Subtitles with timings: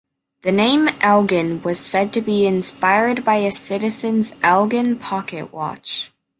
[0.41, 6.11] The name Elgin was said to be inspired by a citizen's Elgin pocket watch.